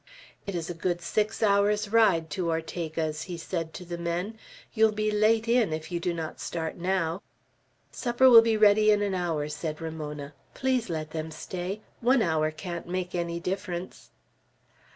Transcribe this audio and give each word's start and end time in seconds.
"It 0.47 0.55
is 0.55 0.67
a 0.67 0.73
good 0.73 0.99
six 0.99 1.43
hours' 1.43 1.89
ride 1.91 2.31
to 2.31 2.49
Ortega's," 2.49 3.21
he 3.21 3.37
said 3.37 3.71
to 3.75 3.85
the 3.85 3.99
men. 3.99 4.35
"You'll 4.73 4.91
be 4.91 5.11
late 5.11 5.47
in, 5.47 5.71
if 5.71 5.91
you 5.91 5.99
do 5.99 6.11
not 6.11 6.39
start 6.39 6.75
now." 6.75 7.21
"Supper 7.91 8.27
will 8.27 8.41
be 8.41 8.57
ready 8.57 8.89
in 8.89 9.03
an 9.03 9.13
hour," 9.13 9.47
said 9.47 9.79
Ramona. 9.79 10.33
"Please 10.55 10.89
let 10.89 11.11
them 11.11 11.29
stay; 11.29 11.81
one 11.99 12.23
hour 12.23 12.49
can't 12.49 12.87
make 12.87 13.13
any 13.13 13.39
difference." 13.39 14.09